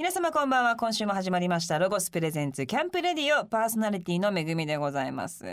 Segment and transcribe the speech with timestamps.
[0.00, 0.76] 皆様こんばんは。
[0.76, 1.78] 今週も始まりました。
[1.78, 5.44] ロゴスプレゼンツキャンプレディオパーソナリティのめぐみでございます。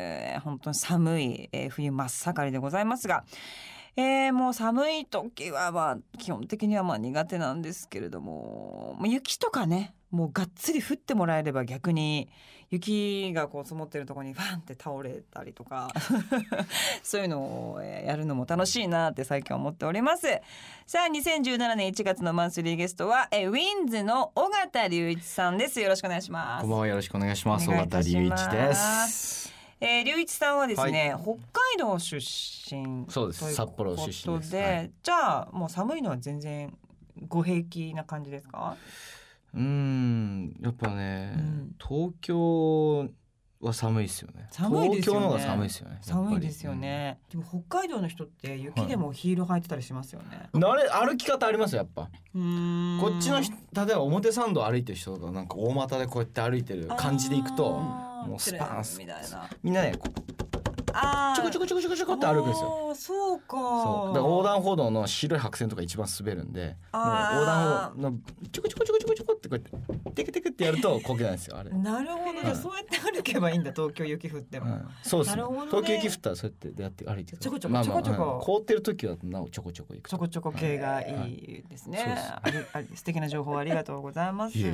[0.41, 3.25] 本当に寒い、えー冬真っ盛りでございますが。
[3.97, 8.95] えーもう寒い時はまあ基本的にはまあ苦手なんですけれども。
[8.97, 12.29] もう雪とかねもうがっつり降ってもらえれば逆に
[12.69, 15.89] 雪がこう積もってるところにファンって倒れたりとか
[17.03, 17.39] そういうの
[17.73, 20.27] をえーやるのも楽しいなって最近思っております。
[20.85, 25.79] さあ2017年1月のマンスリーゲストはえーウィンズの尾形隆一さんです。
[25.81, 26.61] よろしくお願いします。
[26.61, 26.87] こんばんは。
[26.87, 27.69] よろしくお願いします。
[27.69, 29.53] お尾形隆一です。
[29.79, 31.39] えー、隆一さんはですね、北海
[31.77, 33.53] 道出身そうです。
[33.53, 34.91] 札幌出身ではい。
[35.03, 36.75] じゃあもう寒いのは全然
[37.27, 38.75] ご平気な感じですか？
[39.57, 41.75] うーん、やっぱね、うん。
[41.79, 43.09] 東京
[43.59, 44.47] は寒いですよね。
[44.51, 45.19] 寒いですよね。
[45.19, 45.97] 東京の方が寒いですよね。
[46.01, 50.63] 寒いですよね、でも北海道の人って雪でもヒール履いてたりしますよね、うん。
[50.63, 52.03] あれ歩き方ありますよやっぱ。
[52.03, 52.09] こ
[53.17, 59.49] っちの人例えば表参道歩いてる人とかなんか大股でこうやって歩いてる感じで行くともうスパンスみたいな。
[59.63, 60.36] みんなねこあー
[61.35, 62.93] ちょこちょこちょこちょこちょこって歩くんですよ。
[62.95, 63.57] そうか。
[63.57, 64.15] そう。
[64.15, 68.17] だから横断歩道の白い白線とか一番滑るんで横断歩道の
[68.51, 71.69] ちょこちょこちょこちょこちょこってこうやってテクテクってやるとこけないんですよあれ。
[71.71, 75.43] なるほど、はいそうやって歩けばいいんだ東京雪降っても、う んそうですね。
[75.69, 77.25] 東京雪降ったらそうやってやって歩い。
[77.25, 78.23] てちょこちょこちょこちょこ。
[78.23, 78.45] うん。
[78.45, 81.99] 凍ってる時はなおちょこちょこ行くちょこちょこ系がいいですね。
[81.99, 82.53] はい。
[82.73, 84.57] あり素敵な情報ありがとうございます。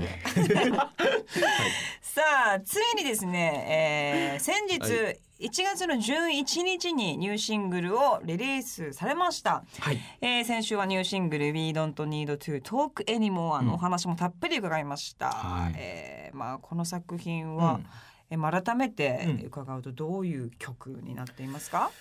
[2.02, 2.22] さ
[2.56, 9.64] あついにですね、えー先日、は1月の11日にニューシングルをリリースされました。
[9.80, 10.00] はい。
[10.22, 15.32] えー先週はニューシングル「We Don't Need to Talk Anymore」のお話もたっぷり伺いました。
[15.32, 15.74] はい。
[15.76, 17.80] えーまあ、この作品は、
[18.30, 19.46] えーまあ改めてうん。
[19.48, 21.92] 伺うとどういう曲になっていますか、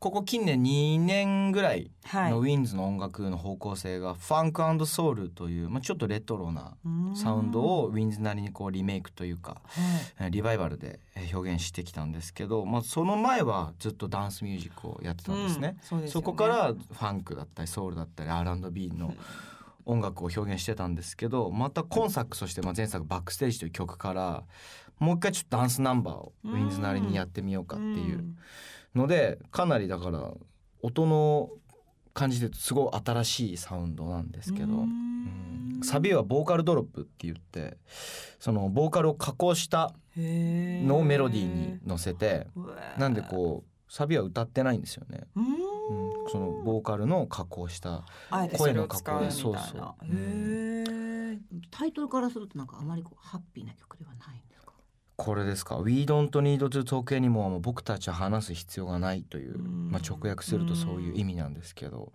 [0.00, 2.30] ここ近年2年ぐらいはい。
[2.30, 6.76] のウィンズの音楽の方向性がファンクソウルという、まあ、ちょっとレトロな
[7.16, 9.60] サウンドをウィンズなりにこうリメイクというか
[10.30, 15.68] リバイバルでえー表現してきたんですけど、まあ、その前はずっとダンスミュージックをやってたんですね。
[15.68, 16.08] うんそすよね。
[16.08, 19.14] そこからファンクだったりソウルだったり R&B の
[19.84, 24.44] 音楽を表現してたんですけどまた今作そしてまあ前作「バックステージ」という曲から
[24.98, 28.24] もう一回ちょっとダンスナンバーをウィンズなりにやってみようかっていう
[28.98, 30.30] のでかなりだから
[30.82, 31.50] 音の
[32.12, 34.72] 感じで言うとすごい新しいサウンドなんですけど、うん。
[34.80, 34.84] う
[35.78, 35.80] ん。
[35.82, 37.76] サビはボーカルドロップって言って
[38.40, 42.48] そのボーカルを加工したのをメロディーに乗せて
[42.98, 45.26] なんでこうサビは歌ってないんですよね。
[45.36, 45.46] うーん。
[45.88, 48.04] うん、そのボーカルの加工した
[48.58, 49.30] 声のな加工。
[49.30, 49.94] そうそう。
[51.70, 54.47] タイトルからするとなんかあまりこうハッピーな曲ではないんですか。
[55.18, 59.90] これですか「We don't need to talk anymore」も僕たちは話す必要がないという、うん。
[59.90, 62.12] まあ、直訳するとそういう意味なんですけど。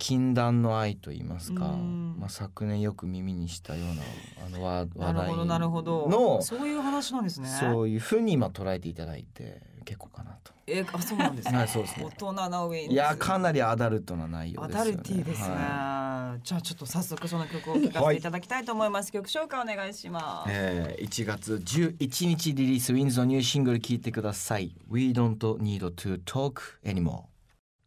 [0.00, 2.16] 禁断の愛と言いますか、うん。
[2.20, 4.02] まあ、昨年よく耳にしたような
[4.46, 6.08] あの話題るほどなるほど。
[6.08, 7.48] のそういう話なんですね。
[7.48, 10.52] そういうふうに今捉えていただいて結構かなと。
[10.66, 14.92] えあそうなんですねはいそうですね大人なウィンズいやかなりアダルトな内容アですよね。
[14.92, 23.20] ダルティーですね、はじゃあちょっと早速その曲を聴かせていただきたいと思います、曲紹介お願いします、えー、1月11日リリース w-inds.
[23.20, 24.74] のニューシングル聴いてください。
[24.90, 27.22] We don't need to talk anymore。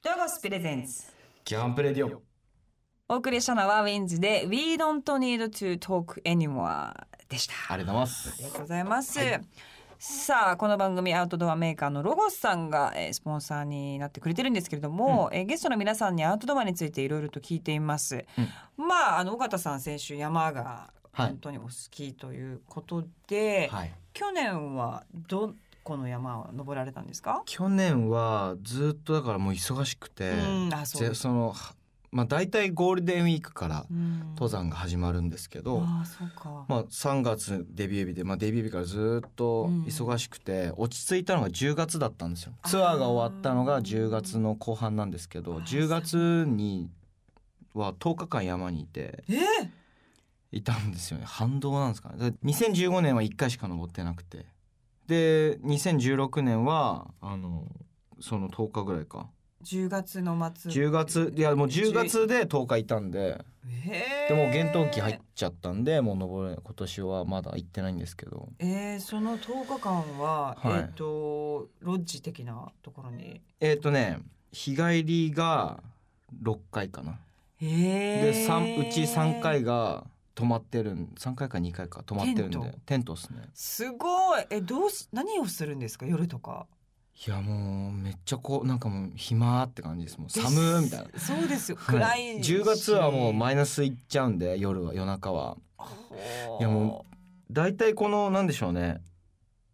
[0.04, 1.04] ロゴス presents
[1.44, 2.24] Camp Radio。
[3.10, 4.20] お送りしたのは w-inds.
[4.20, 6.94] で We don't need to talk anymore
[7.30, 9.20] でしたありがとうございますありがとうございます。
[10.04, 18.26] さあこの番組アウトドアメーカーのロゴスさんが、えースポンサーになってくれてるんですけれども、えーゲストの皆さんにアウトドアについていろいろと聞いています。
[18.78, 23.94] まああの尾形さん先週山がはい本当にお好きということで、はい。
[24.14, 25.54] 去年はど
[25.84, 27.44] この山を登られたんですか？
[27.46, 30.34] 去年はずっとだからもう忙しくて、う
[30.70, 31.76] んあそうぜそのは
[32.12, 34.20] まあ大体ゴールデンウィークからうん。
[34.32, 35.78] 登山が始まるんですけど、
[36.26, 36.66] うか。
[36.68, 42.54] まあ3月デビュー日で、まあデビュー日からずっと忙しくて、落ち着いたのが10月だったんですよ。
[42.66, 46.90] ツアーが終わったのが10月の後半なんですけど、あー10月に
[47.74, 49.24] は10日間山にいて。
[49.30, 49.38] えー。
[50.52, 51.24] いたんですよね。
[51.26, 52.32] 反動なんですかね。
[52.32, 54.46] で2015年は1回しか登ってなくて。
[55.08, 57.66] で2016年はあの
[58.20, 59.30] その10日ぐらいか
[59.64, 60.72] 10月の末。
[60.72, 63.44] 10月いやもう10月で10日いたんで。
[63.86, 64.36] えー。
[64.36, 68.50] でもう厳冬期入っちゃったんでもう登れ今年はまだ行ってないんですけど。
[68.60, 70.80] えー、その10日間は、はい。
[70.80, 73.42] えっ、とロッジ的なところに？
[73.60, 74.20] えっ、とね
[74.52, 75.82] 日帰りが
[76.44, 77.20] 6回かな。
[77.62, 82.58] えでうち3回が泊まってるん3回か2回か泊まってるんで。
[82.58, 82.80] テント？
[82.86, 83.44] テントっすね。
[83.54, 84.46] すごい。
[84.50, 86.06] えどうし何をするんですか？
[86.06, 86.66] 夜とか
[87.28, 90.18] いやもうめっちゃこうなんかもう暇って感じです。
[90.18, 91.20] もう寒ーみたいな。
[91.20, 91.78] そうですよ。
[91.80, 91.96] はい。
[91.98, 95.58] 暗いし、10月はもうマイナスいっちゃうんで夜は夜中は。
[96.60, 97.06] いやも
[97.52, 99.02] 大体このなんでしょうね。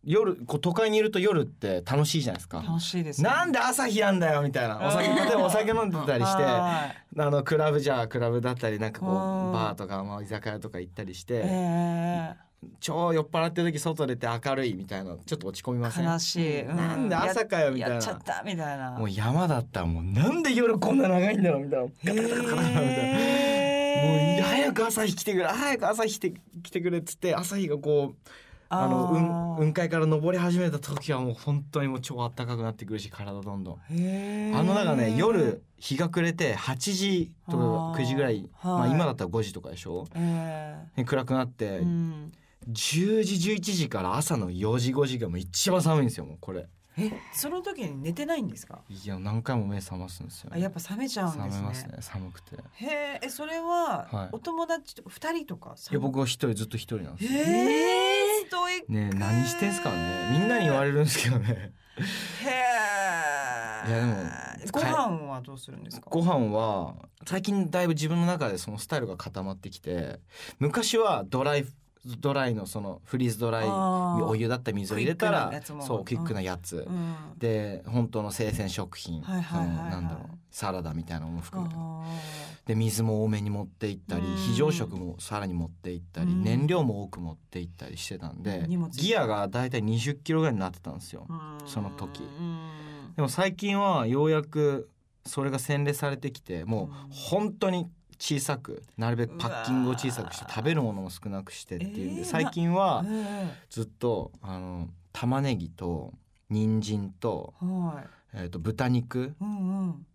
[0.04, 2.64] 夜こう都会にいると夜って楽しいじゃないですか。
[2.66, 3.30] 楽しいですね。
[3.30, 4.80] なんで朝日やんだよみたいな。
[4.86, 7.32] お酒例えばお酒飲んでたりしてあ はい。
[7.32, 9.10] のクラブじゃあクラブだったりなんかこう
[9.54, 12.34] バーとかまあ居酒屋とか行ったりして、え
[12.80, 16.08] 超酔っ払ってる時外出て明るいみたいなちょっと落ち込みませえん？
[16.12, 17.96] 悲しい、うなんで朝かよみたいな。
[17.96, 18.92] やっちゃったみたいな。
[18.92, 21.86] もう山だったらもうなんで夜こんな長いんだろうみたいな。
[22.04, 23.18] ガタガタガタガタみたいな。
[23.98, 26.34] もう早く朝日来てくれ早く朝日来て
[26.64, 28.32] 来てくれっつって朝日がこう
[28.70, 40.06] あの雲ー雲海から昇り始めた時はもう本当にもう超暖かくなってくるし体どんどんあのだからね夜日が暮れて8時とかあー9時ぐらいまあはい今だったら5時とかでしょ
[41.06, 42.32] 暗くなってえうん
[42.70, 46.68] 10時11時から朝の4時5時がもう一番寒いんですよもうこれ。
[47.00, 48.82] えその時に寝てないんですか？
[48.90, 51.50] いや何回も目覚ますんですよあやっぱ冷めちゃうんですね。
[51.52, 52.56] 冷めますね寒くて。
[52.56, 54.30] いへええそれは、はい。
[54.32, 57.40] お友達と二人とかや僕は一人ずっと一人なんですよ。
[57.40, 58.92] へえストイック。
[58.92, 60.30] ねえ何してんすかね。
[60.32, 61.72] みんなに言われるんですけどね。
[62.00, 63.88] へえ。
[63.88, 66.10] いやでもご飯はどうするんですか？
[66.10, 70.20] ご飯は最近だいぶ自分の中でそのスタイルが固まってきて
[70.60, 71.66] 昔はドライ
[72.20, 75.52] ドライのそのフリーズドライお湯だった水を入れたら
[75.82, 77.16] そうクイックなやつ、うん。
[77.38, 81.76] で本当の生鮮食品、なんだろうサラダみたいなのも含めて。
[81.78, 82.04] あ
[82.66, 84.36] で水も多めに持って行ったりうん。
[84.36, 86.44] 非常食もさらに持って行ったりうん。
[86.44, 91.28] 燃料も多く持って行ったりしてたんでギアがだいたい20キロぐらいになってたんですよ
[91.66, 92.24] その時。
[92.24, 93.14] うん。
[93.16, 94.90] でも最近はようやく
[95.26, 96.90] それが洗練されてきてもううん。
[97.10, 106.14] 本当に小さくなるべくパッキングを小さくして食べるものも少なくしてっていうんでえー最近はえずっとあの玉ねぎと
[106.50, 108.08] 人参と,、えはい。
[108.34, 110.06] えー、と豚肉うんうん。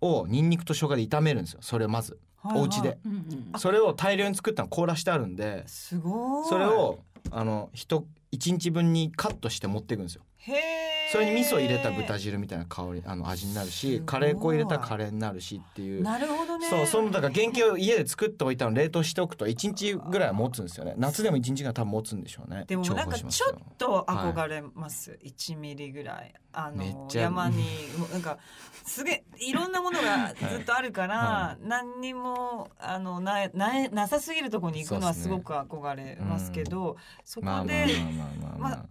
[0.00, 1.58] をニンニクと生姜で炒めるんですよ。
[1.62, 2.62] それをまずはいはい。
[2.62, 2.98] お家で。
[3.04, 3.16] うんう
[3.56, 6.48] んそれを大量に作ったの凍らしてあるんですごい。
[6.48, 7.00] それを
[7.30, 10.22] あの一一日分にカットして持っていくんですよ。
[10.38, 16.02] へえそれに味噌入れた豚汁みたいな香りあの味になるすしカレー粉入れたらカレーになるしっていう。
[16.02, 16.68] なるほどね。
[16.68, 20.94] そうそのだから原型を家で作っておいたの冷凍しておくと1日ぐらいは持つんですよね。
[20.96, 22.64] 夏でも1日ぐらい多分持つんでしょうね。
[22.68, 26.32] でもなんかちょよっと憧れます、1ミリぐらい。
[26.52, 27.64] あの山に
[28.12, 28.38] なんか
[28.84, 37.86] すげえいろんなものがずっとあるから、は何にもあのなななさすぎるところに行くのはすごく憧れますけどそ,、まあこで、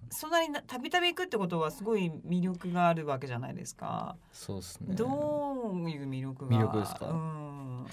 [0.09, 4.15] そんなになたびたび行くってことはすごい魅力があるわけじゃないですか。
[4.31, 4.95] そうですね。
[4.95, 6.57] どういう魅力が？
[6.57, 7.07] 魅力ですか？
[7.07, 7.85] うん、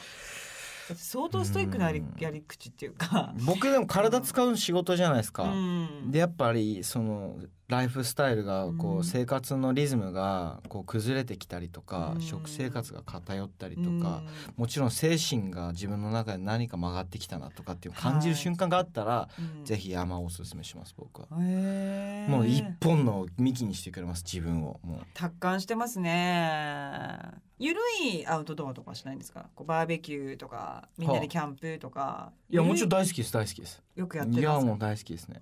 [0.94, 2.14] 相当ストイックなやりうん。
[2.18, 3.34] やり口っていうか。
[3.44, 6.10] 僕でも体使う仕事じゃないですか、うん。
[6.10, 7.36] でやっぱりその
[7.68, 12.20] ライフスタイルがこう生活のリズムがこう崩れてきたりとかうん。
[12.20, 14.00] 食生活が偏ったりとうん。
[14.00, 14.22] か
[14.56, 19.64] もちろん精神が自分の中で何か曲がってきたなとかっていう感じる瞬間があったらうん。
[19.64, 21.28] ぜひ山をおすすめします僕は。
[21.30, 24.78] もう一本の幹にしてくれます自分を。
[24.84, 25.06] もう。
[25.14, 27.18] 達観してますね。
[27.58, 29.48] ゆるいアウトドアとかしないんですか？
[29.54, 32.32] こうバーベキューとかみんなでキャンプとか。
[32.50, 33.82] いやもちろんん大好きです大好きです。
[33.96, 35.38] よくやってますいやかもう大好きですね。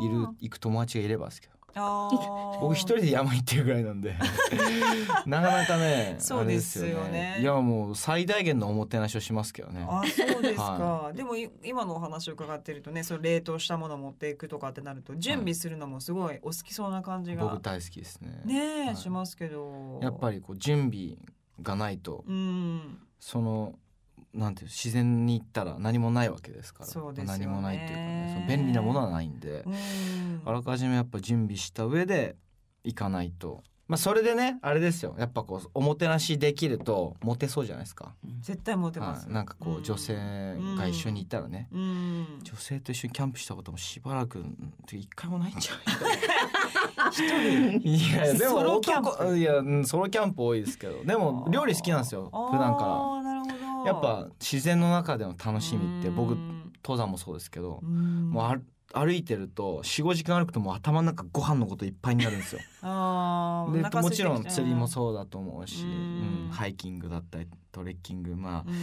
[0.00, 4.16] いる行く友達がいればですけど僕一人で山行ってるぐらいなんで。
[5.26, 7.32] なかなかねそうですよね。
[7.34, 9.86] あれいやもう最大限のおもてなしをしますけどね。
[9.88, 18.42] あそうですか、はでもい今のお話を伺ってるとねその冷凍したものを持っていくとかってなると準備するのもすごいお好きそうな感じが、僕大好きですね。
[18.44, 18.54] ね
[18.84, 18.96] え、はい。
[18.96, 19.98] しますけど。
[20.02, 21.16] やっぱりこう準備
[21.62, 22.24] がないと。
[22.26, 22.98] うん。
[23.18, 23.74] その
[24.34, 26.86] なんていう自然に行ったら何もないわけですから。
[26.86, 27.44] そうですよね。
[27.44, 30.42] 何もないっていうかねその便利なものはないんで、うん。
[30.44, 32.36] あらかじめやっぱ準備した上で
[32.84, 33.62] 行かないと。
[33.88, 35.14] まあそれでねあれですよ。
[35.18, 40.14] やっぱこうおもてなしできるとモテそうじゃないですか、絶対モテます、はい、なんかこう女性
[40.78, 42.26] が一緒にいたらね、うん。
[42.42, 45.72] 女性と一緒にキャンプしたこともしばらくうん一回もないんじゃ
[47.10, 47.72] 一人な。
[47.72, 49.08] い いやでもソロキャンプ。
[49.10, 51.04] 男いやうんソロキャンプ多いですけど。
[51.04, 53.52] でも料理好きなんですよ普段かあーなるほど。
[53.52, 56.72] らやっぱ自然の中での楽しみって僕うん。
[56.84, 58.30] 登山もそうですけどうん。
[58.30, 58.58] もうあ
[58.94, 62.58] 歩いてると45時間歩くともう頭の中ご飯のこといっぱいになるんですよ。
[62.58, 68.74] で あーお腹空いてきてもちろん釣りもそうだと思うし、ううんんハイキングだったりトレッキングまあうん。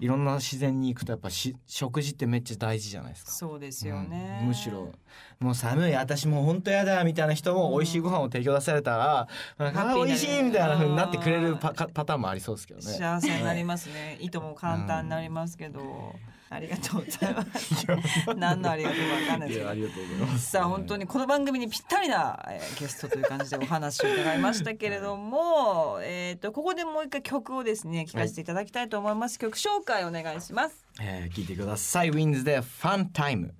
[0.00, 3.30] いろんな自然に行くとやっぱし食事ってめっちゃ大事じゃないですか。
[3.30, 4.92] そうですよね、うんむしろ
[5.38, 9.28] もう寒い私もう本当やだみたいな人も美味しいご飯を提供出されたら、
[9.58, 12.86] なんかあ美味しいみたいな風になってくれるパかパターンもありそうですけどね。
[12.86, 16.14] 幸せになりますね、いとも簡単になりますけど、
[16.52, 17.86] ありがとうございます。
[18.36, 19.74] 何のありがとうかわかんないですけど。
[19.74, 29.38] りがとうございますさあ本当にこの番組にぴったりな、えーゲストという感じでお話を伺いましたけれども、えっとここでもう一回曲をですね聞かせていただきたいと思います。
[29.38, 30.84] 曲紹介お願いします。
[31.00, 32.44] えー聞いてください w-inds.
[32.44, 33.54] で FUNTIME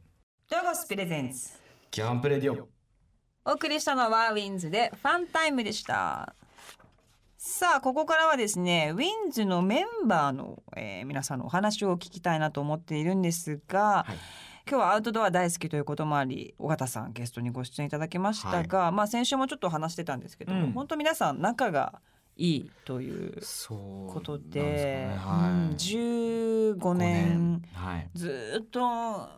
[0.51, 1.51] ロゴス presents。
[1.91, 2.69] Camp Radio
[3.45, 4.71] お送りしたのは w-inds.
[4.71, 6.35] で FUNTIME でした。
[7.45, 9.45] さあここからはですね w-inds.
[9.45, 14.15] のメンバーの、えー皆さんのお話を聞きたいなと思っているんですが、はい。
[14.71, 20.73] 今日はアウトドア大好きということもあり緒方さんゲストにご出演いただきましたが、まあ先週もちょっと話してたんですけども、うん。
[20.73, 22.01] 本当皆さん仲が
[22.37, 23.41] いいという
[24.07, 25.57] ことなんで、すかね。
[25.57, 27.63] うんはい15年。
[27.75, 28.11] はい。
[28.15, 28.89] ずーっと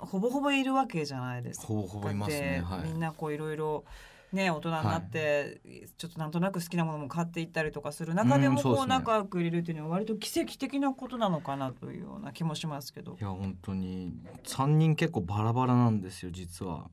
[0.04, 1.68] ほぼほぼいるわけじゃないですか。
[1.68, 2.62] ほぼほぼいますね。
[2.68, 2.88] はい。
[2.88, 3.86] みんなこういろいろ
[4.34, 5.60] ね大人になって、
[5.96, 13.16] ちょっとなんとなく好きなものも買っていったりとかする中でもこう仲良く入れるっていうのは割と奇跡的なことなのかなというような気もしますけど。
[13.18, 14.12] いや本当に。
[14.44, 16.90] 三人結構バラバラなんですよ実は。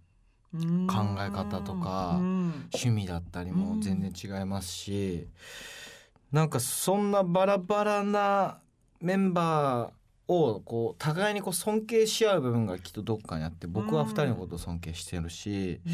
[0.54, 2.70] うん考え方とかうん。
[2.74, 5.28] 趣味だったりも全然違いますし、
[6.32, 8.60] なんかそんなバラバラな
[9.02, 15.90] メンバーをこう互いにこう尊敬し合う部分がきっとどっかにあって僕は二人のことを尊敬してるし、う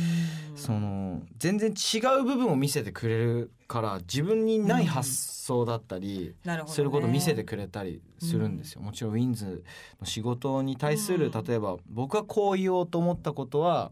[0.53, 0.57] ん。
[0.57, 6.75] その全然違う部分を見せてくれるから自分にない発想だったり、なるほどね。
[6.75, 9.63] することを見せてくれたりするんですよ、もちろんウィンズ
[10.00, 11.43] の仕事に対する、うん。
[11.43, 13.91] 例えば僕がこう言おうと思ったことは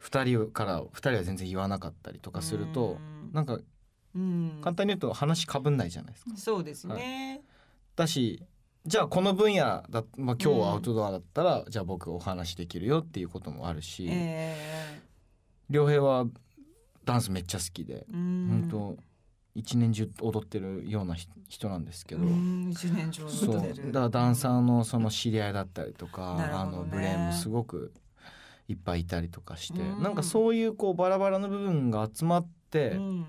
[0.00, 3.32] 2人から2人は全然言わなかったりとかすると、うん。
[3.32, 3.58] なんか
[4.16, 4.58] うん。
[4.62, 6.36] 簡単に言うと話かぶんないじゃないですか。
[6.36, 7.42] そうですね、
[7.94, 8.42] だし
[8.86, 14.56] じゃあこの分野だ、まあ、今日はアウトドアだったら、じゃあ僕お話できるよっていうこともあるし、え
[15.68, 16.26] 良平は
[17.04, 18.48] ダンスめっちゃ好きで、ん。
[18.48, 18.96] 本当
[19.54, 22.22] 一年中踊ってるようなひ人なんですけど。
[22.22, 23.56] うん一年上そう。
[23.56, 26.46] だからダンサーのその知り合いだったりとか、ね。
[26.74, 27.92] のブレーンもすごく
[28.68, 30.02] いっぱいいたりとかして、うん。
[30.02, 33.26] なんかそういうこうバラバラの部分が集まってうん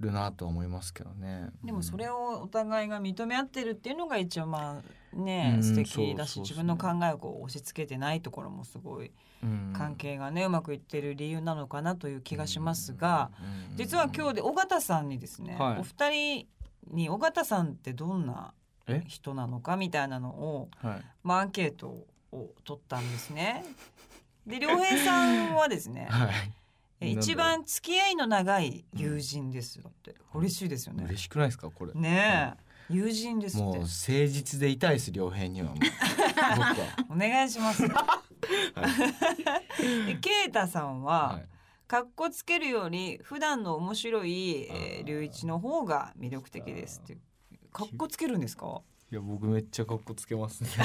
[0.00, 1.48] るなとは思いますけどね。
[1.64, 9.10] でもそれををお互いが認め合ってるっていうのが一応まあね、うん素敵だし自分の考えをこう押し付けてないところもすごい
[9.72, 13.30] 関係がね、うまくいってる理由なのかなという気がしますが、
[13.76, 15.78] 実は今日で尾形さんにですね、はい。
[15.78, 16.46] お二人
[16.90, 18.52] に尾形さんってどんな
[18.86, 23.64] え人なのかみたいなのを、はいまあ、アンケートを取ったんですね。
[24.46, 26.28] で良平さんはですねはい。
[26.28, 26.67] え
[27.00, 31.04] 一番付き合いの長い友人ですだって嬉しいですよね。
[31.04, 31.92] 嬉しくないですかこれ。
[31.94, 32.54] ね
[32.90, 33.86] え、友人ですってもう誠
[34.26, 35.72] 実でいたいです良平に は。
[37.08, 37.82] お願いします。
[37.88, 37.94] で
[40.20, 41.48] ケイタさんは、はい
[41.88, 44.68] かっこつけるより普段の面白い、
[45.06, 47.16] 龍一の方が魅力的ですって。
[47.72, 48.82] かっこつけるんですか？
[49.10, 50.68] いや僕めっちゃ格好つけますね。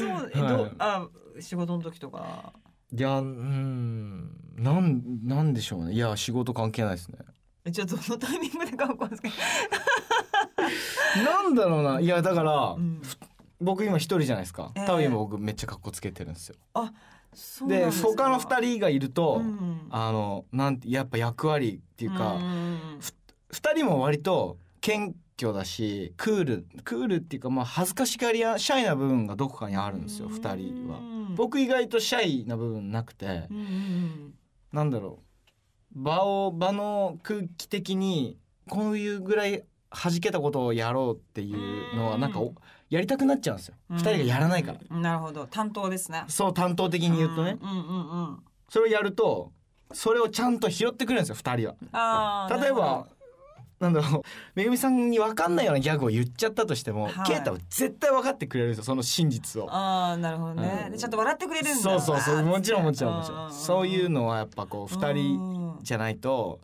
[0.00, 1.06] そう、え、どはい、あ、
[1.40, 2.54] 仕事の時とか。
[2.92, 5.92] いやうんなんなんでしょうね。
[5.92, 7.18] いや仕事関係ないですね。
[7.64, 9.30] えじゃあどのタイミングでかっこつけ。
[11.22, 12.00] なんだろうな。
[12.00, 13.02] いやだから、うん。
[13.60, 14.70] 僕今一人じゃないですか。
[14.76, 14.86] ええ。
[14.86, 16.56] 多分今僕めっちゃ格好つけてるんですよ。
[17.34, 18.08] そうでですか。
[18.08, 23.00] 他の二人がいると、うんあのなんてやっぱ役割っていうか、ん
[23.50, 31.15] 二人も割と謙虚だしクールクールっていうかまあ恥ずかしがり屋シャイな部分がどこかにあるんですよ二人は。
[31.36, 34.34] うん僕意外とシャイな部分なくてうんうん
[34.72, 35.20] なんだろ
[35.94, 38.36] う場を場の空気的に
[38.68, 42.52] こういうぐらい弾けたことをやろうっていうのはなんかお
[42.90, 44.80] やりたくなっちゃうんですようん二人がやらないから。
[44.90, 46.24] うんなるほど担当ですね。
[46.28, 48.38] そう担当的に言うとねうんうんうんうん。
[48.68, 49.52] それをやると
[49.92, 52.48] それをちゃんと拾ってくるんですよ二人は。
[52.60, 53.06] 例えば
[53.80, 54.22] なんだろう。
[54.54, 57.26] めぐみさんに分かんないようなギャグを言っちゃったとしても、はい。
[57.26, 59.68] ケイタは絶対分かってくれるんですよその真実を。
[59.70, 60.92] ああなるほどね、うん。
[60.92, 61.76] でちゃんと笑ってくれるんだ。
[61.76, 62.42] そうそうそう。
[62.42, 66.60] もちろんもちろんもちうろんそういうのはやっぱこう二人人じゃないと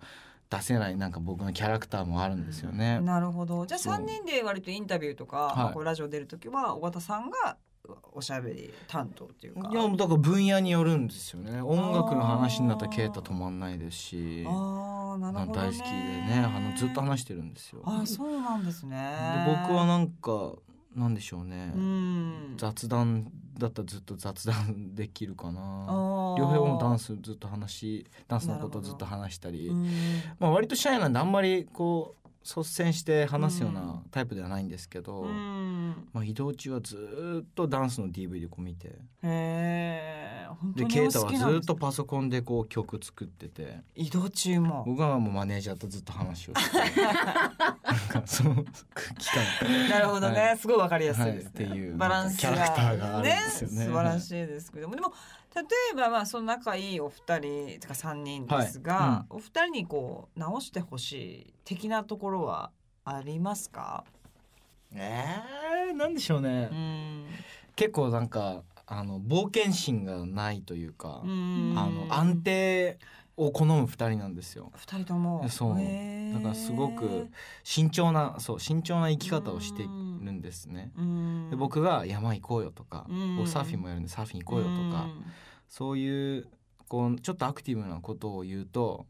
[0.50, 3.00] 出せないなんか僕のキャラクターもあるんですよね。
[3.00, 3.66] なるほど。
[3.66, 5.56] じゃあそう3人で割とインタビューとか、はい。
[5.56, 7.56] まあこうラジオ出る時は尾形さんが
[8.12, 9.68] おしゃべり担当っていうか。
[9.70, 11.60] いやだから分野によるんですよね。
[11.60, 17.82] 音楽の話になったらケイタ止まんないですし、ああなるほど、ね、大好きでねあのずっと話してるんですよ。
[17.84, 18.96] あーそうなんですね。
[19.46, 20.52] で僕はなんか
[20.94, 22.54] なんでしょうね、うん。
[22.56, 25.60] 雑談だったらずっと雑談できるかな。
[25.88, 29.90] あ両平もダンススずっと話しダンスのことずっと話したり、うん。
[30.38, 36.08] まあ、割とシャイなんであんまりこう率先して話すようなタイプではないんですけど、うん。
[36.12, 38.98] まあ、移動中はずっとダンスの DVD こう見て。
[39.22, 43.80] へでケイタお好きなんですはずっとパソコンでこう曲作ってて。
[43.94, 44.84] 移動中も。
[44.86, 49.30] 僕はもうマネージャーとずっと話をして なんかその期
[49.60, 50.58] 間なるほどね、はい。
[50.58, 51.50] すごいわかりやすいです、ね。
[51.54, 51.64] はい。
[51.66, 51.96] っていう。
[51.96, 52.38] バランスが。
[52.38, 53.84] キャラクターがあるんですよね。
[53.86, 54.94] 素晴らしいですけども。
[54.96, 55.12] でも
[55.54, 62.70] 例えばまあその仲いいお二人とか三人ですが、はお二人にこう直してほしい的なところは
[63.04, 64.04] ありますか？
[64.94, 67.26] えー、なんでしょうね、うん。
[67.76, 72.98] 結構なんかあの冒険心がないというか、うんあの安定
[73.36, 74.70] を好む二人なんですよ。
[74.76, 75.48] 二人とも。
[75.48, 75.76] そう。
[75.76, 77.28] だからすごく
[77.64, 80.92] 慎重なそう慎重な生き方をしてるんですね。
[80.96, 81.50] うん。
[81.50, 83.06] で僕が山行こうよとか、
[83.46, 85.08] サーフィンもやるんでサーフィン行こうよとか、
[85.68, 86.48] そういう
[86.88, 89.06] こうちょっとアクティブなことを言うと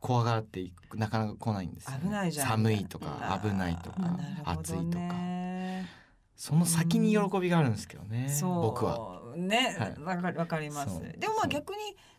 [0.00, 2.48] 怖がっていくなかなか来ないんですよね、危ないじゃん。
[2.48, 5.14] 寒いとか危ないとかあーなるほど暑いとか。
[5.14, 5.88] ね
[6.36, 9.22] その先に喜びがあるんですけどね、僕は。
[9.36, 9.76] ね。
[9.78, 10.02] はい。
[10.02, 11.00] わ、かりわかります。
[11.00, 11.78] でもまあ逆に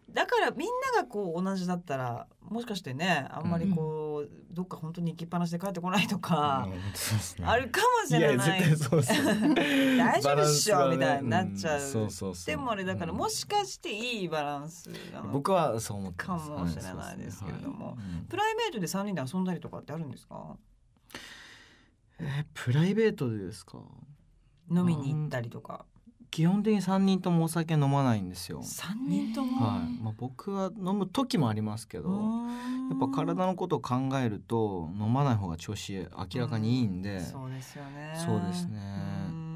[0.09, 6.67] だからみんながこう同じだったらもしかしてねあんまりこう、どっか本当に行きっぱなしで帰ってこないとか、
[7.39, 8.59] うんあるかもしれない。
[8.59, 9.24] いや絶対そうですよ
[9.97, 11.81] 大丈夫っしょねみたいになっちゃう。
[11.81, 13.17] そうそうそうでもあれだからうん。
[13.17, 14.89] もしかしていいバランス
[15.33, 17.88] 僕はそう思ってかもしれないですけれども。
[17.88, 17.95] はい。
[18.29, 20.55] プライベートで3人で遊んだりとかってあるんですか？
[22.19, 23.79] えープライベートでですか？
[24.71, 25.85] 飲みに行ったりとか
[26.32, 28.62] 基本的に3人ともお酒飲まないんですよ。
[28.62, 32.15] 3人とも、はい、まあ、僕は飲む時もありますけどや
[32.89, 37.20] やっぱ体のことを考えると飲まない方が調子明らかにいいんで。
[37.20, 38.13] そうですよね。
[38.15, 38.79] そうですね。
[39.29, 39.55] うん。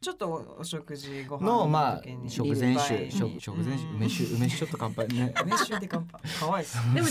[0.00, 3.10] ちょっとお食事ご飯のまあ食前酒。
[3.10, 3.88] 食食前酒。
[3.88, 5.08] うん梅酒梅酒ちょっと乾杯。
[5.08, 5.34] ね。
[5.44, 6.20] 梅酒で乾杯。
[6.40, 6.94] かわい そう。
[6.94, 7.06] でも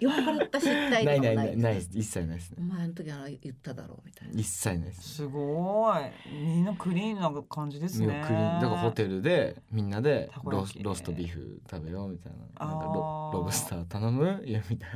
[0.00, 1.90] 酔っ払った失態とないなないないいないです。
[1.92, 2.56] 一切ないですね。
[2.60, 4.40] お前あの時あの言っただろうみたいな。
[4.40, 6.32] 一切ないですすごい。
[6.32, 8.22] みんなクリーンな感じですね。
[8.26, 12.38] クリーンだからホテルでみんなでロースローストビーフ食べようみたいな。
[12.66, 14.42] なんかロロブスター頼む？
[14.44, 14.90] いやみたい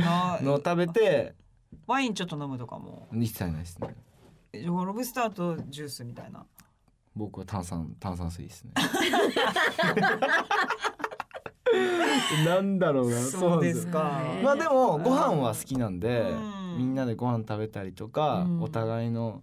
[0.00, 0.38] な。
[0.38, 1.34] なのを食べて
[1.86, 3.08] ワインちょっと飲むとかも。
[3.12, 3.94] 一切ないですね。
[4.64, 6.46] ロブスターとジュースみたいな。
[7.14, 8.72] 僕は炭酸炭酸水ですね
[12.44, 13.16] なんだろうな。
[13.16, 14.20] そうですか。
[14.42, 16.78] まあでもご飯は好きなんで、うん。
[16.78, 18.62] みんなでご飯食べたりとか、うん。
[18.62, 19.42] お互いの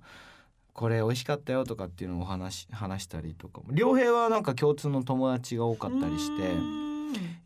[0.73, 3.67] これ美味しかったよとかっていうのを話し話したりとかも。
[3.73, 6.93] 良平はなんか共通の友達が多かったりしてうん。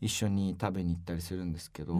[0.00, 1.94] 一緒に食べに行ったりするんですけど、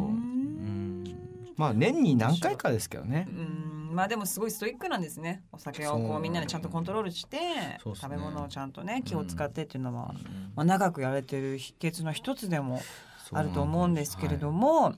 [1.57, 3.27] まあ年に何回かですけどね。
[3.29, 3.33] う。
[3.33, 5.43] んまあでもすごいストイックなんですね。
[5.51, 7.81] お酒をこうみんなでちゃんとコントロールして、ね。
[7.83, 10.53] 食べ物をちゃんとね気を使ってっていうのは、うん。
[10.55, 12.81] まあ、長くやれてる秘訣の一つでも
[13.33, 14.95] あると思うんですけれども、も、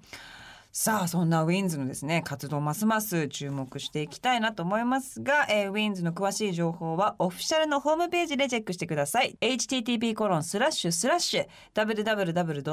[0.73, 1.79] さあそんな w-inds.
[1.79, 6.05] のですね活動ますます注目していきたいなと思いますが、えー w-inds.
[6.05, 9.37] の詳しい情報はオフィシャルのホームページでチェックしてください。
[9.41, 12.65] http コロンスラッシュスラッシュ www.w-inds.tv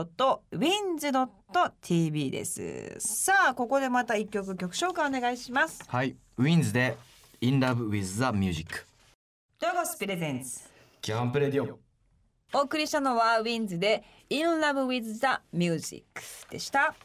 [2.31, 2.95] です。
[2.99, 5.83] さあここでまた一曲曲紹介お願いします。
[5.87, 6.71] はい、 w-inds.
[6.71, 6.95] で
[7.41, 8.85] In Love with the Music
[9.59, 10.69] ロゴス presents。
[11.01, 11.79] Camp Radio。
[12.53, 13.79] お送りしたのは w-inds.
[13.79, 15.19] で In Love with the
[15.51, 16.05] Music
[16.51, 16.95] でした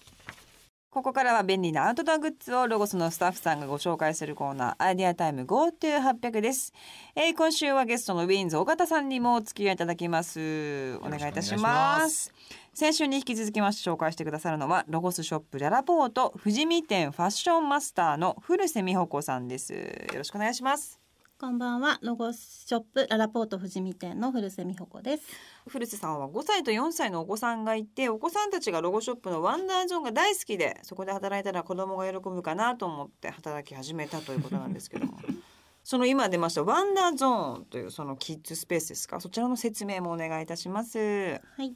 [0.92, 6.74] ここからは便利なアウトドアグッズをロゴスのスタッフさんがご紹介するコーナーアイデアタイム GoTo800 です、
[7.16, 8.66] えー今週はゲストの w-inds.
[8.66, 10.98] 緒方さんにもお付き合いいただきます。
[10.98, 12.24] お願いいたします。
[12.24, 12.32] す
[12.74, 19.72] 先週に引き続きまして紹介してくださるのはロゴスショップララポート富士見店ファッションマスターの古瀬美穂子さんです。
[19.72, 21.00] よろしくお願いします。
[21.42, 25.24] こんばんは、ロゴスショップララポート富士見店の古瀬美穂子です。
[25.66, 35.18] 古瀬さんは5歳と4歳のお子さんがいてお子さんたちがロゴショップのワンダーゾーンが大好きでそこで働いたら子供が喜ぶかなと思って働き始めたということなんですけども
[35.82, 39.18] その今出ましたワンダーゾーンというそのキッズスペースですか？
[39.18, 41.40] そちらの説明もお願いいたします。
[41.56, 41.74] はい、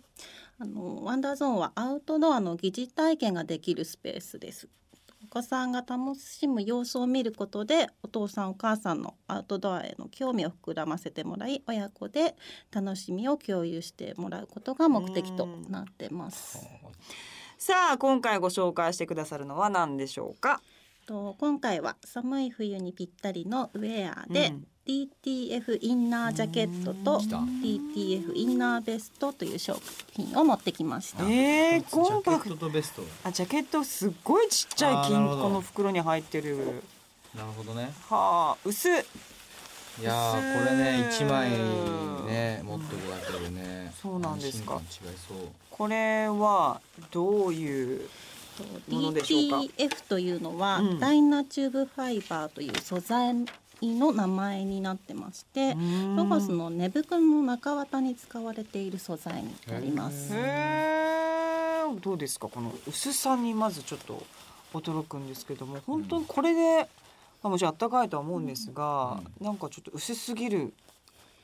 [0.60, 4.68] あのワンダーゾーンはアウトドアの疑似体験ができるスペースです。
[5.28, 12.36] お子さんが楽しむ様子を見ることでお父さんお母さんのアウトドアへの興味を膨らませてもらい親子で
[12.70, 16.64] 楽しみを共有してもらうことが目的となってます。
[17.58, 20.62] さあ今回ご紹介してくださるのは何でしょうか？
[21.06, 27.38] と今回は寒い冬にぴったりのウェアで、うん DTF インナージャケットと来た。
[27.38, 29.76] DTF インナーベストという商
[30.12, 31.24] 品を持ってきました。
[31.24, 33.02] えー、コンパクトとベスト。
[33.24, 36.56] あジャケットすっごいちっちゃい金庫の袋に入ってる。
[37.34, 37.92] なるほどね。
[38.08, 38.92] はあ薄っ。
[39.98, 43.92] いやーこれね一枚ね持ってるだけでね。
[44.00, 44.74] そうなんですか。
[44.74, 45.38] 安心感違いそう。
[45.68, 48.08] これはどういう
[48.88, 51.00] ものでしょうか？DTF というのは、うん。
[51.00, 53.34] ダイナチューブファイバーという素材
[53.82, 55.76] の名前になってまして
[56.16, 60.34] ロゴスの寝袋の中綿に使われている素材になります。
[62.02, 62.48] どうですか？
[62.48, 64.22] この薄さにまずちょっと
[64.74, 66.88] 驚くんですけども本当にこれで、
[67.42, 70.72] まあ、もちろんあったかいとは思うんですが、なんかちょっと薄すぎる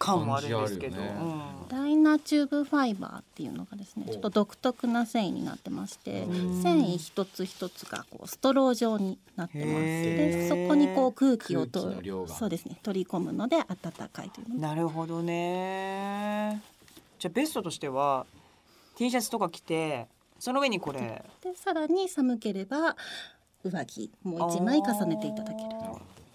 [0.02, 1.52] 感もあるんですけど、感じあるよね。
[1.68, 6.62] ダイナチューブファイバーっていうのがですねちょっと独特な繊維になってましてうん。
[6.62, 11.94] 繊維一つ一つがこうストロー状になってますでそこにこう空気をと
[12.26, 16.60] そうですね取り込むので暖かいというのなるほどね。
[17.18, 18.26] じゃあベストとしては
[18.96, 21.24] T シャツとか着てその上にこれ。
[21.42, 22.96] でさらに寒ければ
[23.64, 25.68] 上着もう一枚重ねていただける。
[25.70, 25.81] で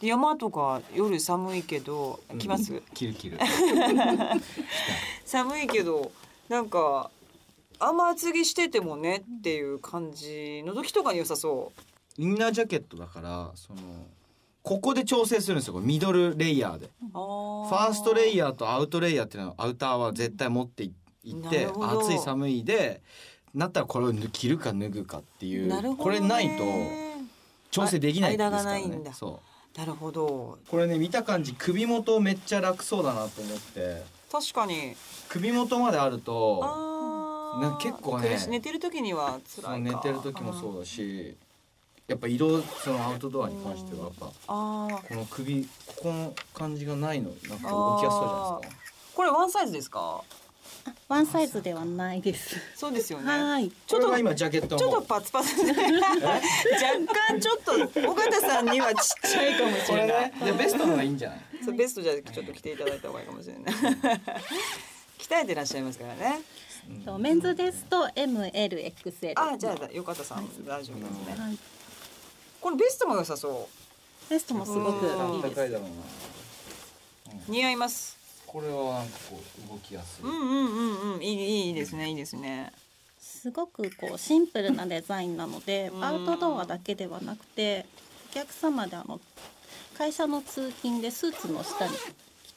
[0.01, 3.39] 山とか夜寒いけど着ます、キルキル。
[5.25, 6.11] 寒いけど
[6.49, 7.09] なんか
[7.79, 11.71] あんま厚着しててもねっていう感じの時とかに良さそ
[12.17, 13.79] インナージャケットだからその
[14.63, 15.79] ここで調整するんですよ。
[15.79, 16.87] ミドルレイヤーで。
[16.87, 23.01] うファーストレイヤーとアウトレイヤーっていうのはアウターは絶対持っていいって暑い寒いで
[23.53, 25.95] なったらこれを着るか脱ぐかっていう。
[25.95, 26.63] これないと
[27.71, 29.11] 調整できないですからね。
[29.13, 30.57] そうなるほど。
[30.67, 34.03] これね見た感じ首元めっちゃ楽そうだなと思って。
[34.31, 34.95] 確かに。
[35.29, 36.59] 首元まであると
[37.61, 41.35] な結構ね寝てる時にはそ辛い寝てる時もそうだし
[42.07, 44.31] やっぱ移動そのアウトドアに関してはやっぱこ
[45.11, 49.13] の首ここの感じがないのなんか動きやすそうじゃないですか。
[49.15, 49.99] これワンサイズですか？
[49.99, 50.46] あ
[51.07, 52.55] ワンサイズではないです。
[52.75, 53.31] そうですよね。
[53.31, 53.71] はい。
[53.87, 55.55] ちょっと今ジャケットのちょっ方とパツパツ。
[55.65, 55.79] で 若
[57.29, 57.57] 干ちょっ
[57.93, 60.31] と尾形さんにはちっちゃいかもしこれれない。
[60.31, 61.39] ねじゃあベストの方がいいんじゃない？
[61.63, 63.73] そうベストじゃちょっと着ていただいた方がいいかもしれない。
[65.19, 66.41] 鍛えてらっしゃいますからね。
[67.05, 71.57] とメンズですと MLXL あじゃあよかったさん大丈夫ですねはい。
[72.61, 73.67] これベストも良さそ
[74.29, 75.55] ベストもすごくうんいいです。
[75.55, 77.33] 高いだろうな。
[77.33, 78.16] う似合います
[78.57, 80.25] これはなんかこう動きやすい。
[80.25, 81.21] うんうんうんうん。
[81.21, 82.73] いいいいですねいいですね。
[83.19, 86.03] すごくこうシンプルなデザインなのでうん。
[86.03, 87.85] アウトドアだけではなくて
[88.31, 89.21] お客様であの
[89.95, 91.97] 会社の通勤でスーツの下に着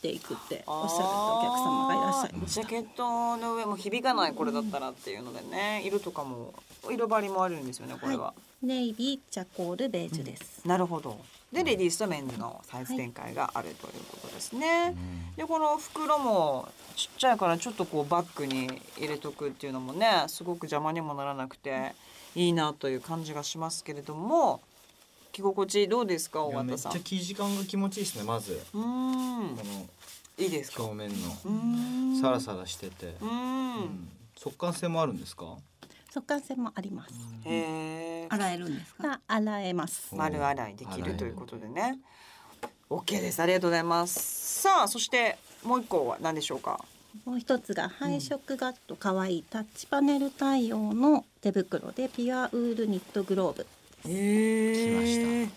[0.01, 2.61] ていくっておっしゃるお客様がいらっしゃいました。
[2.63, 6.55] ジャケットの上も響かないこれだったらっていうのでね色とかも
[6.91, 8.33] 色張りもあるんですよねこれは、
[8.63, 11.19] ネイビーチャコールベージュです、なるほど。
[11.53, 14.95] でレディースとメンズのサイズ展開があるということですね、
[15.37, 21.93] でこの袋もちっちゃいからちょっとこうバッグに入れとくっていうのもねすごく邪魔にもならなくて
[22.35, 24.61] いいなという感じがしますけれども
[25.33, 26.93] 着心地どうですか尾形さん？
[26.93, 28.61] ちゃ生地感が気持ちいいですねまず。
[28.75, 29.57] うーん。
[29.57, 29.63] こ
[30.39, 30.83] いいですか？
[30.83, 31.11] の表面
[31.45, 32.17] の。
[32.19, 32.21] ん。
[32.21, 33.15] サラサラしてて。
[33.21, 33.29] うん。
[33.29, 34.09] ん。
[34.37, 35.57] 速乾性もあるんですか？
[36.13, 37.15] 速乾性もあります、
[37.45, 39.07] 洗えるんですか？
[39.07, 40.09] が洗えます。
[40.13, 41.99] うん丸洗いできるるということでね。
[42.89, 43.41] OK です。
[43.41, 44.63] ありがとうございます。
[44.63, 46.85] さあそしてもう一個は何でしょうか？
[47.25, 53.67] もう一つが配色がと可愛いタッチパネル対応の手袋でピュアウールニットグローブ
[54.09, 55.49] へえ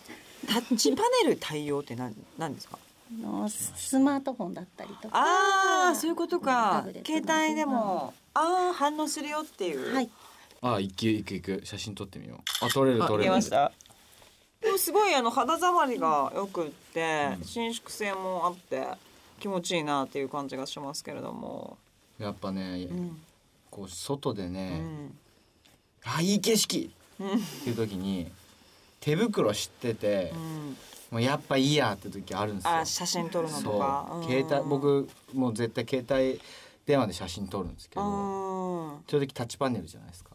[0.48, 2.78] タッチパネル対応って何何ですか？
[3.22, 5.10] のスマートフォンだったりとか。
[5.14, 6.86] ああそういうことか。
[7.06, 9.94] 携帯でもああ反応するよっていう。
[9.94, 10.10] はい。
[10.62, 12.66] あ行く行く行く写真撮ってみよう。
[12.66, 13.32] あ撮れるあ撮れる。
[13.32, 13.72] ました。
[14.62, 17.46] でもすごいあの肌触りがよくってうん。
[17.46, 18.88] 伸縮性もあって
[19.40, 21.78] 気持ちいいなっていう感じがしますけれども、
[22.18, 23.22] やっぱねうん。
[23.70, 25.16] こう外でうねん。
[26.04, 28.32] あいい景色うんっていう時に
[29.00, 30.78] 手袋しててうん。
[31.12, 32.72] もうやっぱいいやって時あるんですよ。
[32.72, 34.08] あ写真撮るのとか。
[34.10, 34.24] そう。
[34.24, 36.42] 携帯僕もう絶対携帯
[36.88, 39.04] 電話で写真撮るんですけどうん。
[39.08, 40.32] そういう時タッチパネルじゃないですか。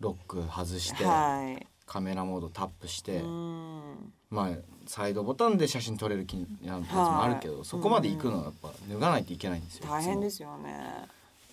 [0.00, 1.66] ロック外してはい。
[1.86, 4.12] カメラモードタップしてうん。
[4.30, 4.50] まあ
[4.86, 9.86] サイドボタンで写真撮れる気になるやつもあるけどそこまで行くのはやっぱ脱がないといけないんですよ。
[9.88, 11.06] 大変ですすよね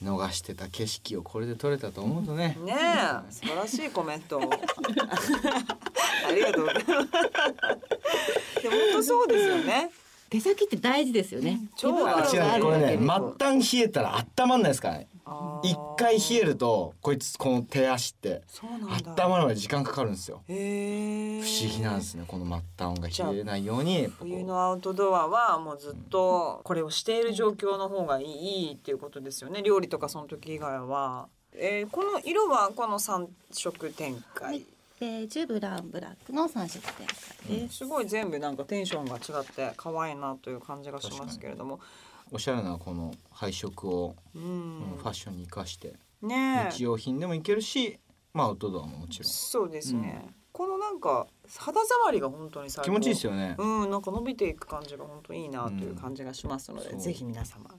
[0.03, 2.57] 逃してた景色をこれで撮れたと思うとね。
[2.63, 3.31] ねえ。
[3.31, 4.39] 素晴らしいコメント
[6.27, 6.85] ありがとうございます。
[6.87, 9.91] でも本当そうですよね。
[10.29, 11.59] 手先って大事ですよね。
[11.75, 13.07] 超手袋あ違があるうこれね末
[13.57, 15.07] 端冷えたら温まんないですからね
[15.63, 19.25] 一回冷えるとこいつこの手足ってそうなんだ。
[19.25, 20.41] 温まるまで時間かかるんですよ。
[20.47, 24.07] 不思議なんですねこの末端が冷えないように。
[24.07, 29.61] 冬のアウトドアはもうずっとこれをしている状況の方がいいっていうことですよね。
[29.61, 34.63] 料理とかその時以外は、えーこの色はこの三色展開、
[34.99, 41.79] ベージュブラウンブラックの3色展開です、すごい全部なんかテンションが違って可愛いなという感じがしますけれども
[42.31, 46.71] おしゃれなこの配色を、ううんんファッションに生かしてねえ。
[46.71, 47.99] 日用品でもいけるし
[48.33, 49.25] まあアウトドアももちろん。
[49.25, 52.85] そうですね、このななんか肌触りが本当に最高。
[52.85, 53.55] 気持ちいいですよね。
[53.59, 57.69] うん、なんか伸びていく感じが本当いいなという感じがしますので、うんぜひ皆様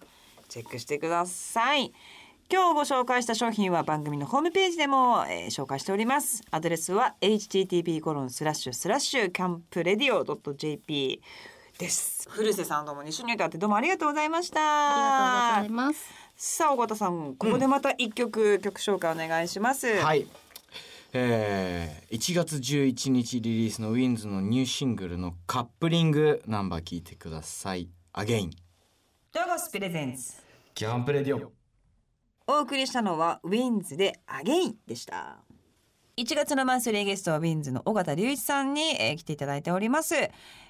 [0.48, 1.92] チェックしてください。
[2.52, 6.42] 今日ご紹介した商品は番組のホームページでも、えー紹介しております。
[6.50, 11.20] アドレスは http コロンスラッシュスラッシュキャンプレディオ .jp
[11.80, 12.28] です。
[12.28, 14.60] 古瀬さんどうも2週にわたってどうもありがとうございました。
[14.60, 16.04] ありがとうございます。
[16.36, 19.98] さあ尾形さんここでまた一曲、曲紹介お願いします。
[20.00, 20.26] はい。
[21.14, 24.28] えー、1月11日リリースの w-inds.
[24.28, 27.88] のニューシングルのカップリングナンバー聞いてください。
[28.12, 28.50] Again。
[29.34, 30.34] ロゴス presents。
[30.74, 31.50] Camp Radio。
[32.46, 33.96] お送りしたのは w-inds.
[33.96, 35.38] で Again でした
[36.20, 37.72] 1月のマンスリーゲストは w-inds.
[37.72, 40.14] の緒方龍一さんに、えー来ていただいております、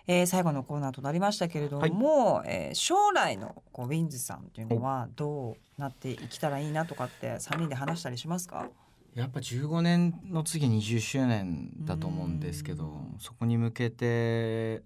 [0.06, 4.20] えー最後のコーナーとなりましたけれども、えー将来のこう w-inds.
[4.20, 8.68] さんっていうのはどうなっていきたらいいなとかって3人で話したりしますか？
[9.16, 14.82] やっぱ15年の次20周年だと思うんですけどそこに向けて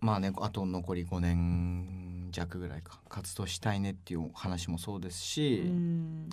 [0.00, 6.30] まあねあと残り5年弱ぐらいか活動したいねっていう話もそうですし、うん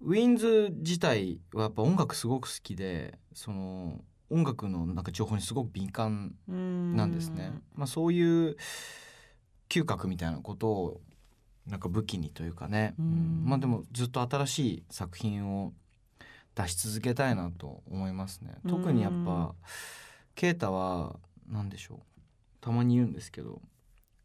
[0.00, 7.52] ウィンズ自体はやっぱ音楽すごく好きでその音楽のなんか情報にすごく敏感なんですね。
[7.74, 8.56] まあ、そういう
[9.68, 11.00] 嗅覚みたいなことを
[11.66, 13.42] なんか武器にというかね、うん。
[13.44, 15.72] まあでもずっと新しい作品を
[16.54, 18.54] 出し続けたいなと思いますね。
[18.68, 19.54] 特にやっうんぱ
[20.34, 21.16] ケイタは
[21.48, 21.98] 何でしょう。
[22.60, 23.60] たまに言うんですけど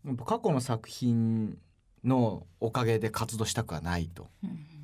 [0.06, 1.58] やっぱ過去の作品
[2.04, 4.28] のおかげで活動したくはないと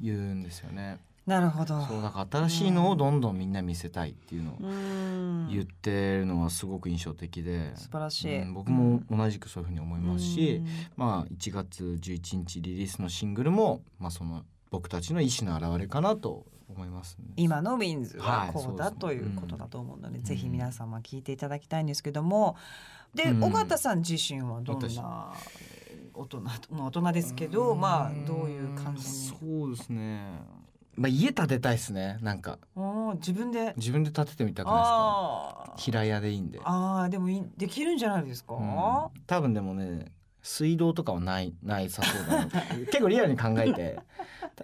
[0.01, 0.99] 言うんですよね。
[1.27, 1.81] なるほど。
[1.81, 5.49] そうだから新しいのをどんどんみんな見せたいっていうのをうん。
[5.51, 10.67] 言ってるのはすごく印象的で、素晴らしい、うん僕も同じくそういうふうに思いますし、うん。
[10.95, 17.25] まあ1月11日リリースのシングルも、まあ、その僕たちの意思の表れかなと思います、ね。
[17.35, 22.55] 今のウィンズははいこうだそうですということだと思うので、うんぜひ皆様聞いていただきたいんですけども。
[23.13, 23.43] で、うん。
[23.43, 24.95] 尾形さん自身はどん私。
[24.95, 25.33] な
[26.17, 30.41] 大人まあ大人ですけど、まあどういう感じにそうですね。
[30.95, 32.17] まあ家建てたいですね。
[32.21, 32.57] なんか
[33.15, 33.73] 自分で？
[33.77, 35.73] 自分で建ててみたくないですか？
[35.77, 36.59] 平屋でいいんで。
[36.63, 38.65] あーでもいいできるんじゃないですか、うん
[39.27, 40.11] 多分でもね
[40.47, 42.51] 水道とかはないないさそうだな
[42.87, 43.99] 結構リアルに考えて。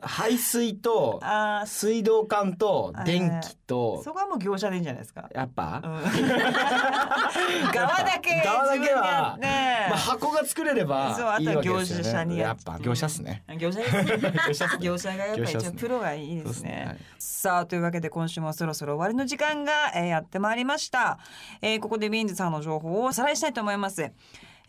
[0.01, 1.21] 排水と
[1.65, 4.01] 水道管と電気と。
[4.03, 6.01] そこはもう業者でいいんじゃないですか、やっぱ、うん。
[7.71, 9.89] 側だけ側だけは自分でやって。
[9.89, 14.33] まあ、箱が作れればそうあとはいいわけですよ業者にやっぱ業者っすね、業者ですね。
[14.47, 16.85] 業者業者がやっぱ一応プロがいいですね。
[16.87, 16.97] はい。
[17.19, 21.19] さあというわけで今週もそろそろ終わりの時間が、えーやってまいりました、
[21.61, 24.11] えーここでウィンズさんの情報をおさらいしたいと思います。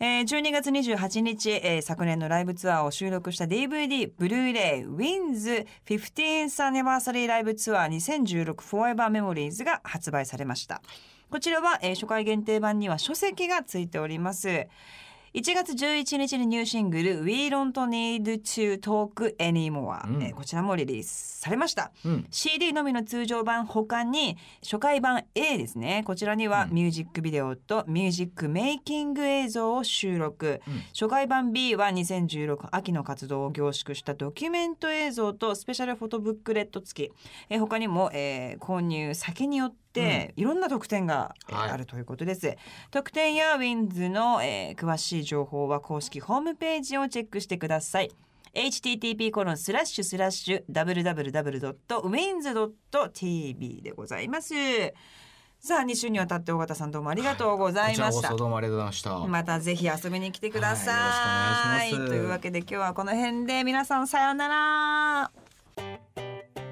[0.01, 10.81] えー12月28日、えー昨年のライブツアーを収録した DVD ブルーレイウィンズ 15th Anniversary ライブツアー2016 Forever Memories が発売されました。
[11.29, 14.67] こちらは、えー初回限定版には書籍がついております。
[15.35, 20.23] 1月11日にニューシングル We Don't Need to Talk Anymore、うん。
[20.23, 21.91] えーこちらもリリースされました。
[22.05, 22.25] うん。
[22.31, 26.03] CD のみの通常版他に初回版 A ですね。
[26.07, 26.75] こちらにはうん。
[26.75, 30.73] ミュージックビデオとミュージックメイキング映像を収録、うん。
[30.93, 37.13] 初回版 B は2016秋の活動を凝縮したドキュメント映像とスペシャルフォトブックレット付き。
[37.49, 39.84] えー他にも、えー購入先によって
[40.35, 42.55] いろんな特典が、あるということです。
[42.91, 48.11] 特典やウィンズの、えー詳しい情報は公式ホームページをチェックしてください。
[48.53, 51.81] http コロンスラッシュスラッシュ www.wins.tv
[53.81, 54.53] でございます。
[55.59, 60.93] さあ2週にわたって尾形さんどうもありがとうございました、こちらこそどうもありがとうございました、またぜひ遊びに来てください,、
[61.79, 62.11] はいよろしくお願いします。
[62.11, 65.31] というわけで今日はこの辺で皆さんさようなら。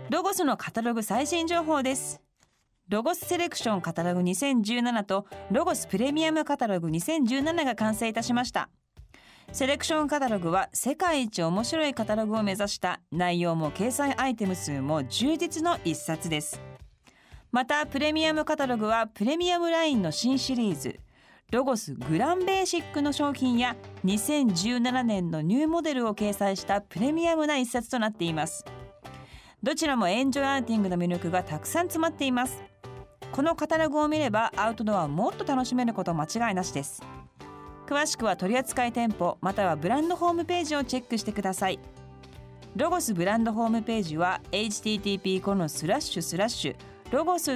[0.09, 2.21] ロゴスのカタログ最新情報です
[2.89, 8.69] ロゴスセレクションカタログ2017とロゴスプレミアムカタログ2017が完成いたしました。
[9.51, 16.61] セレクションカタログは世界一面白いカタログを目指した内容も掲載アイテム数も充実の一冊です。
[17.51, 20.99] またプレミアムカタログはプレミアムラインの新シリーズ
[21.51, 28.65] ロゴスグランベーシックの商品や2017年のニューモデルを掲載したプレミアムな一冊となっています。
[29.61, 32.72] どちらもエンジョイアウティングの魅力がたくさん詰まっています。
[33.33, 37.01] このカタログを見ればアウトドアをもっと楽しめること間違いなしです。
[37.87, 41.79] 詳しくは取扱店舗またはブランドホームページをチェックしてください。
[42.75, 46.75] ロゴスブランドホームページは http コロンスラッシュスラッシュ
[47.09, 47.53] ロゴス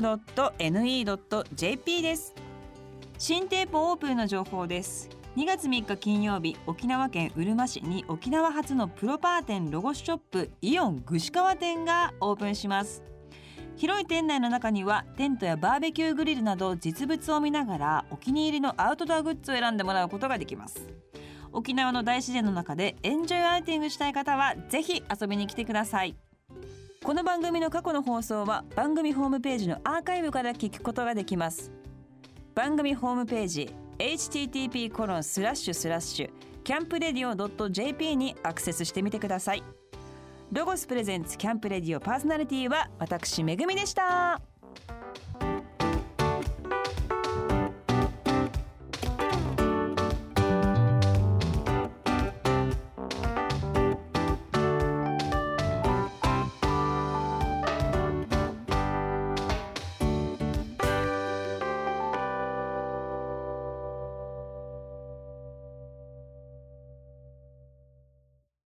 [0.58, 1.12] .ne.jp
[2.02, 2.34] です。
[3.20, 5.10] 新店舗オープンの情報です。
[5.36, 13.04] 2月3日金曜日沖縄県うるま市に沖縄初のプロパー店ロゴスショップイオン串川店がオープンします。
[13.78, 20.90] 広い店内の中にはテントやバーベキューグリルなど実物を見ながらお気に入りのアウトドアグッズを選んでもらうことができます。
[21.52, 26.16] 沖縄の大自然の中でエンジョイアウティングしたい方はぜひ遊びに来てください。
[27.04, 31.72] この番組の過去の放送は番組ホームページのアーカイブから聞くことができます。
[32.56, 36.30] 番組ホームページ http コロンスラッシュスラッシュ
[36.64, 39.64] キャンプレディオ .jp にアクセスしてみてください。
[40.52, 44.47] ロゴスプレゼンツキャンプレディオパーソナリティは私めぐみでした。